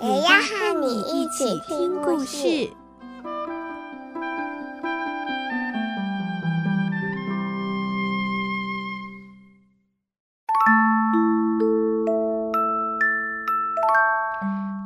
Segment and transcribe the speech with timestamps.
[0.00, 2.70] 也要和你一起听故事。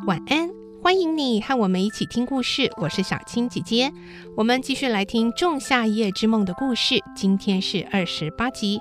[0.06, 0.48] 晚安，
[0.82, 2.72] 欢迎你和我们一起听故事。
[2.78, 3.92] 我是小青姐姐，
[4.34, 6.94] 我们继续来听《仲夏夜之梦》的故事。
[7.14, 8.80] 今天是二十八集，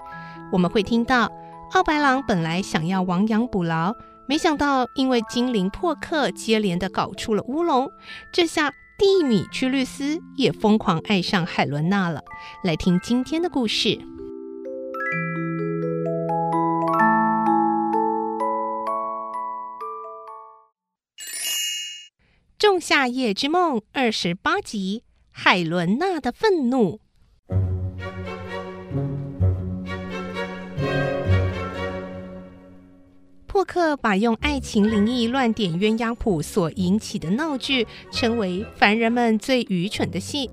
[0.53, 1.29] 我们会听到
[1.73, 3.93] 奥白狼本来想要亡羊补牢，
[4.31, 7.91] 没想到因为精灵破克接连的搞出了乌龙，
[8.31, 12.23] 这下蒂米屈律斯也疯狂爱上海伦娜了。
[12.63, 13.89] 来听今天的故事。
[22.57, 27.01] 《仲夏夜之梦》二十八集：海伦娜的愤怒。
[33.71, 40.51] 克把用爱情灵异乱点鸳鸯谱所引起的闹剧称为凡人们最愚蠢的戏，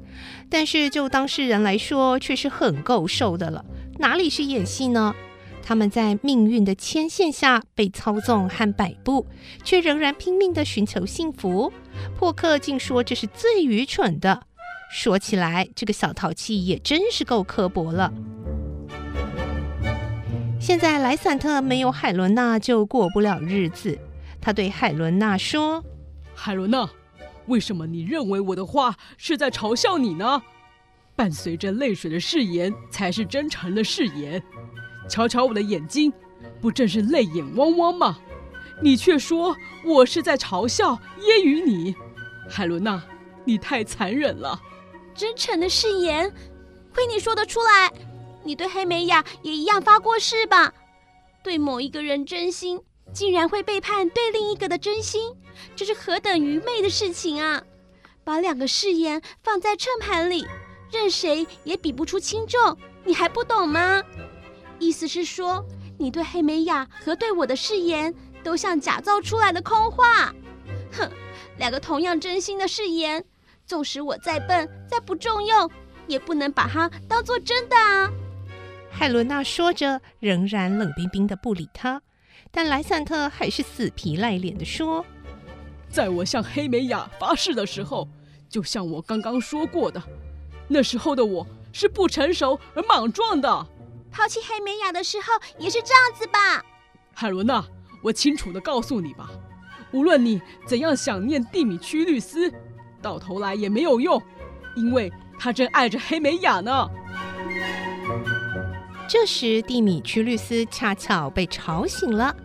[0.49, 3.65] 但是就当事人来说，却是很够受的了。
[3.99, 5.17] 哪里是演戏呢？
[5.65, 9.27] 他们在命运的牵线下被操纵和摆布，
[9.65, 11.73] 却仍然拼命地寻求幸福。
[12.17, 14.45] 破克竟说这是最愚蠢的。
[14.93, 18.13] 说起来，这个小淘气也真是够刻薄了。
[20.69, 23.99] 现在莱散特没有海伦娜就过不了日子。
[24.39, 25.83] 他对海伦娜说
[26.37, 26.87] ：“海伦娜，
[27.47, 30.43] 为什么你认为我的话是在嘲笑你呢？
[31.17, 34.43] 伴随着泪水的誓言才是真诚的誓言。”
[35.09, 36.13] 瞧瞧我的眼睛，
[36.61, 38.19] 不正是泪眼汪汪吗？
[38.83, 41.97] 你却说我是在嘲笑、揶揄你，
[42.47, 43.03] 海伦娜，
[43.43, 44.61] 你太残忍了。
[45.15, 46.31] 真诚的誓言，
[46.93, 47.91] 亏你说得出来。
[48.49, 50.73] 你对黑美雅也一样发过誓吧？
[51.45, 52.81] 对某一个人真心，
[53.13, 55.37] 竟然会背叛对另一个的真心，
[55.77, 57.63] 这是何等愚昧的事情啊！
[58.25, 60.47] 把两个誓言放在秤盘里，
[60.91, 64.03] 任谁也比不出轻重，你还不懂吗？
[64.79, 65.63] 意思是说，
[65.99, 70.33] 你对黑美雅和对我的誓言都像假造出来的空话。
[70.93, 71.07] 哼，
[71.59, 73.23] 两个同样真心的誓言，
[73.67, 75.71] 纵使我再笨再不重用，
[76.07, 78.11] 也不能把它当做真的啊！
[78.91, 82.03] 海伦娜说着，仍然冷冰冰的不理他。
[82.51, 85.05] 但莱散特还是死皮赖脸的说
[85.89, 88.09] ：“在我向黑美雅发誓的时候，
[88.49, 90.03] 就像我刚刚说过的，
[90.67, 93.67] 那时候的我是不成熟而莽撞的。”
[94.11, 95.27] 抛弃黑美雅的时候
[95.59, 96.65] 也是这样子吧，
[97.13, 97.63] 海伦娜，
[98.03, 99.31] 我清楚的告诉你吧，
[99.93, 102.51] 无论你怎样想念蒂米屈律斯，
[103.03, 104.21] 到头来也没有用，
[104.75, 106.89] 因为他正爱着黑美雅呢。
[109.09, 112.37] 这时，蒂米屈律师恰巧被吵醒了，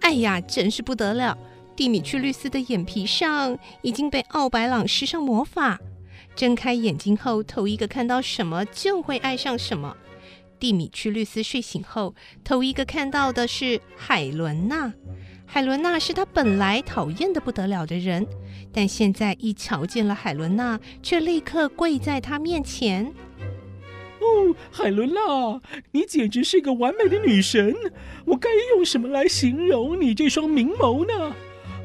[0.00, 1.38] 哎呀，真是不得了！
[1.76, 5.78] 蒂米屈律师的眼皮上已经被奥白朗施上魔法，
[6.34, 9.96] 睁开眼睛后，头一个看到什么就会爱上什么。
[10.58, 14.92] 蒂米屈律师睡醒后，头一个看到的是海伦娜。
[15.46, 18.26] 海伦娜是他本来讨厌的不得了的人，
[18.72, 23.12] 但现在一瞧见了海伦娜，却立刻跪在他面前。
[24.20, 25.60] 哦，海伦娜，
[25.92, 27.74] 你简直是个完美的女神！
[28.26, 31.34] 我该用什么来形容你这双明眸呢？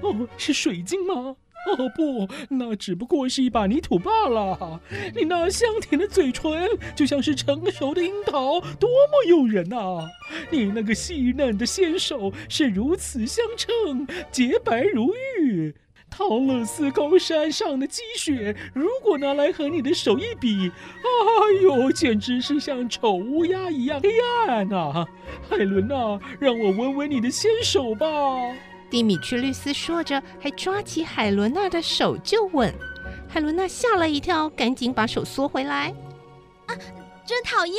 [0.02, 1.38] 哦，是水晶吗？
[1.66, 4.80] 哦不，那只不过是一把泥土罢了。
[5.16, 10.08] 你那香甜的嘴唇，就像是成熟的樱桃，多么诱人啊！
[10.52, 15.74] 你那个细嫩的纤手是如此相称，洁白如玉。
[16.10, 24.10] 陶乐斯高山上的积雪，如果拿来和你的手一比，哎呦，简直是像丑乌鸦一样黑
[24.48, 25.06] 暗啊！
[25.50, 28.08] 海伦啊，让我闻闻你的纤手吧。
[28.90, 32.74] 蒂米屈律斯说着，还抓起海伦娜的手就吻。
[33.28, 35.94] 海伦娜吓了一跳，赶紧把手缩回来。
[36.68, 36.76] 啊，
[37.26, 37.76] 真讨厌！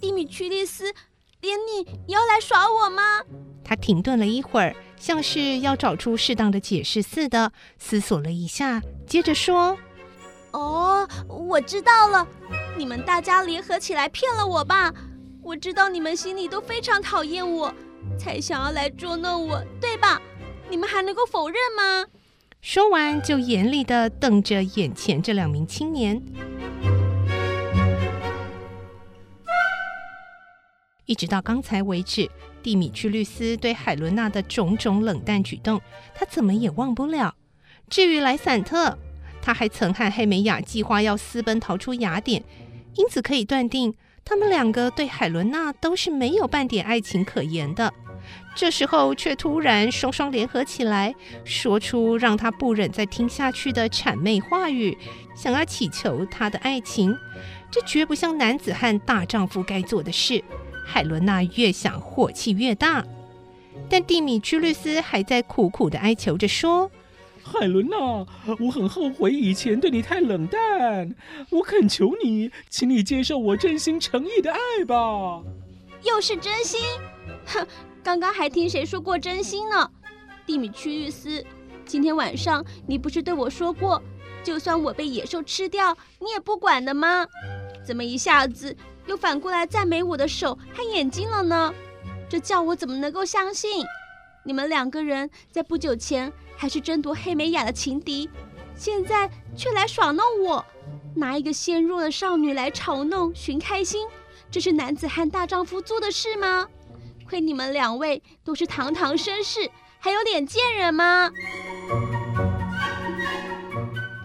[0.00, 0.92] 蒂米屈律斯，
[1.40, 3.22] 连你也要来耍我吗？
[3.64, 9.76] 他停顿了一会儿，像是要找出适当的解释似的，思索了一下，接着说
[10.52, 12.28] ：“哦，我知道了，
[12.76, 14.92] 你们大家联合起来骗了我吧？
[15.42, 17.74] 我知道你们心里都非常讨厌我，
[18.18, 20.20] 才想要来捉弄我，对吧？”
[20.70, 22.06] 你们还能够否认吗？
[22.62, 26.22] 说完，就严厉的瞪着眼前这两名青年。
[31.04, 32.30] 一直到刚才为止，
[32.64, 35.82] 蒂米屈律斯对海伦娜的种种冷淡举动，
[36.14, 37.34] 他怎么也忘不了。
[37.90, 38.98] 至于莱散特，
[39.42, 42.42] 他还曾和黑美雅计划要私奔逃出雅典，
[42.96, 43.94] 因此可以断定，
[44.24, 47.92] 他们两个对海伦娜都是没有半点爱情可言的。
[48.56, 51.14] 这时候却突然双双联合起来，
[51.44, 54.96] 说出让他不忍再听下去的谄媚话语，
[55.36, 57.14] 想要乞求他的爱情，
[57.70, 60.42] 这绝不像男子汉大丈夫该做的事。
[60.84, 63.04] 海伦娜越想火气越大，
[63.88, 66.90] 但蒂米屈律斯还在苦苦地哀求着说
[67.42, 67.96] ：“海伦娜，
[68.60, 71.14] 我很后悔以前对你太冷淡，
[71.50, 75.42] 我恳求你，请你接受我真心诚意的爱吧。”
[76.04, 76.80] 又是真心？
[77.46, 77.66] 哼，
[78.02, 79.90] 刚刚还听谁说过真心呢？
[80.46, 81.42] 蒂米屈律斯，
[81.86, 84.02] 今天晚上你不是对我说过，
[84.42, 87.26] 就算我被野兽吃掉，你也不管的吗？
[87.82, 88.76] 怎么一下子？
[89.06, 91.74] 又反过来赞美我的手和眼睛了呢？
[92.28, 93.84] 这叫我怎么能够相信？
[94.44, 98.28] 你们两个人在不久前还是争夺黑美雅的情敌，
[98.76, 100.64] 现在却来耍弄我，
[101.14, 104.06] 拿一个纤弱的少女来嘲弄寻开心，
[104.50, 106.66] 这是男子汉大丈夫做的事吗？
[107.28, 111.30] 亏你们两位都是堂堂绅士，还有脸见人吗？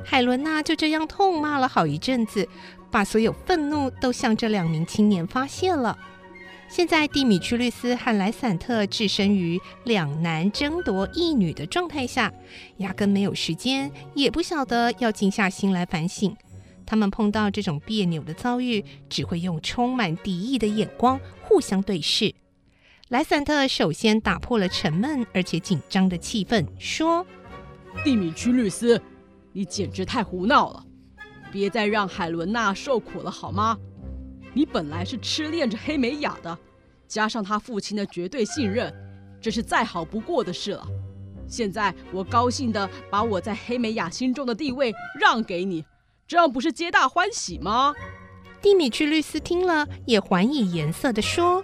[0.04, 2.50] 海伦娜就这样痛骂了好一阵子。
[2.92, 5.98] 把所有愤怒都向这两名青年发泄了。
[6.68, 12.32] 现在，蒂米屈律斯和莱散特置身于两男争夺一女的状态下，
[12.78, 16.36] 压根没有时间，也不晓得要静下心来反省。
[16.86, 22.36] 他们碰到这种别扭的遭遇，只会用充满敌意的眼光互相对视。
[23.08, 27.26] 莱散特首先打破了沉闷而且紧张的气氛，说
[28.06, 29.02] ：“蒂米屈律斯，
[29.54, 30.86] 你简直太胡闹了！”
[31.52, 33.78] 别再让海伦娜受苦了，好吗？
[34.54, 36.58] 你本来是痴恋着黑美雅的，
[37.08, 38.94] 加上她父亲的绝对信任，
[39.40, 40.88] 这是再好不过的事了。
[41.48, 45.84] 现在我高兴地把我在黑美雅心中的地位让给你，
[46.28, 47.94] 这样不是皆大欢喜吗？
[48.62, 51.64] 蒂米去律师听了，也还以颜色地说：“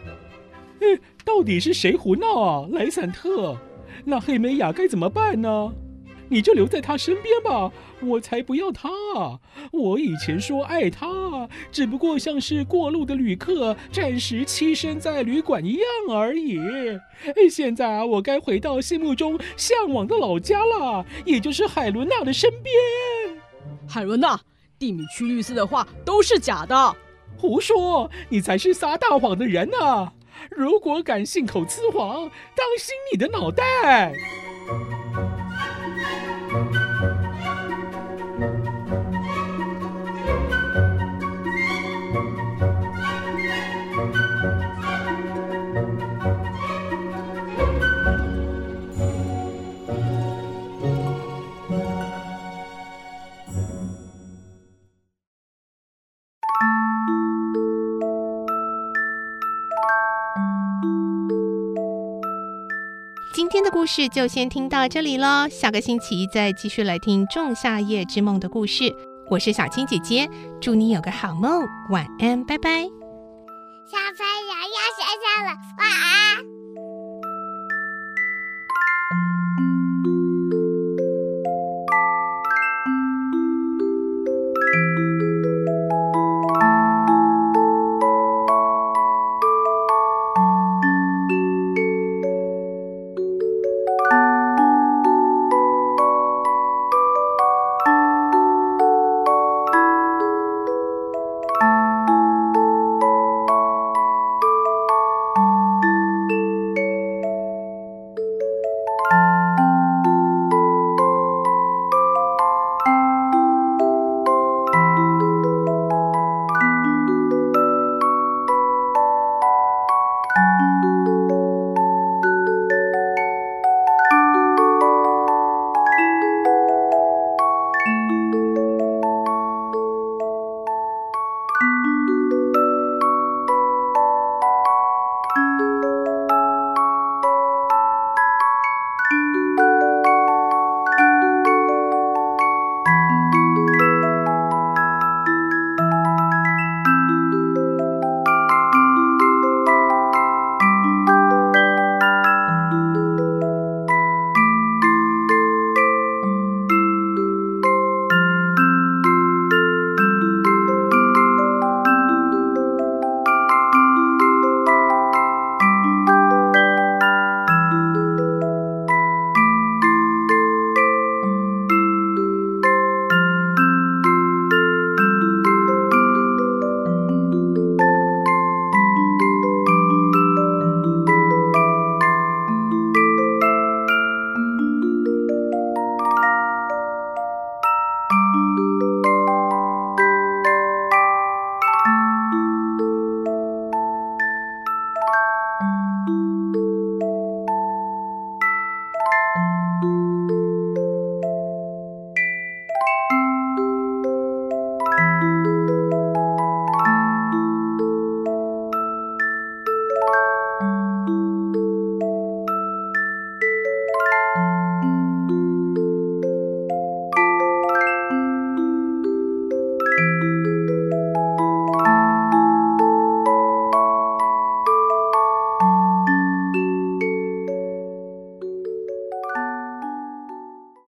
[0.82, 2.68] 嗯，到底是谁胡闹啊？
[2.72, 3.58] 莱散特，
[4.06, 5.74] 那黑美雅该怎么办呢？”
[6.30, 8.89] 你就留在他身边吧，我才不要他。
[9.72, 16.60] 我以前说爱他，只不过像是过路的旅客，暂时栖身在旅馆一样而已。
[17.50, 22.74] 现在啊，我该回到心目中向往的老家了，也就是海伦娜的身边。
[23.88, 24.39] 海伦娜，
[24.77, 26.95] 蒂米屈律师的话都是假的，
[27.38, 28.10] 胡说！
[28.30, 30.12] 你才是撒大谎的人呢！
[30.50, 34.13] 如果敢信口雌黄，当心你的脑袋！
[63.36, 68.96] 今天的故事就先听到这里喽，下个星期再继续来听《仲夏夜之梦》的故事。
[69.30, 70.25] 我是小青姐姐，
[70.62, 72.84] 祝你有个好梦，晚安，拜拜。
[73.92, 76.55] 小朋友要睡觉了，晚安。